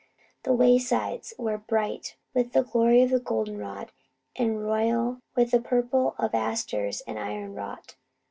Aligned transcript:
The 0.41 0.53
waysides 0.53 1.35
were 1.37 1.59
bright 1.59 2.15
with 2.33 2.53
the 2.53 2.63
glory 2.63 3.03
of 3.03 3.23
goldenrod, 3.23 3.91
and 4.35 4.63
royal 4.65 5.19
with 5.35 5.51
the 5.51 5.61
purple 5.61 6.15
of 6.17 6.33
asters 6.33 7.01
and 7.05 7.19
ironwort. 7.19 7.95